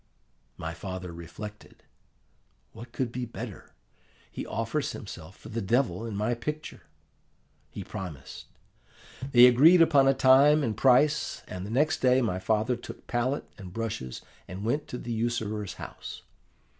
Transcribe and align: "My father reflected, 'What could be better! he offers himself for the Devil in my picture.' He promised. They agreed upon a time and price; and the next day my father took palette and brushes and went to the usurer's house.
"My 0.57 0.73
father 0.73 1.13
reflected, 1.13 1.83
'What 2.73 2.91
could 2.91 3.11
be 3.11 3.27
better! 3.27 3.75
he 4.31 4.47
offers 4.47 4.93
himself 4.93 5.37
for 5.37 5.49
the 5.49 5.61
Devil 5.61 6.07
in 6.07 6.15
my 6.15 6.33
picture.' 6.33 6.81
He 7.69 7.83
promised. 7.83 8.47
They 9.31 9.45
agreed 9.45 9.79
upon 9.79 10.07
a 10.07 10.15
time 10.15 10.63
and 10.63 10.75
price; 10.75 11.43
and 11.47 11.67
the 11.67 11.69
next 11.69 11.99
day 11.99 12.19
my 12.19 12.39
father 12.39 12.75
took 12.75 13.05
palette 13.05 13.47
and 13.59 13.71
brushes 13.71 14.23
and 14.47 14.65
went 14.65 14.87
to 14.87 14.97
the 14.97 15.11
usurer's 15.13 15.73
house. 15.75 16.23